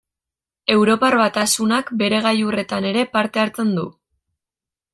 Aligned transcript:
Europar 0.75 1.17
Batasunak 1.19 1.91
bere 2.01 2.21
gailurretan 2.29 2.89
ere 2.93 3.05
parte 3.19 3.45
hartzen 3.45 3.73
du. 3.79 3.85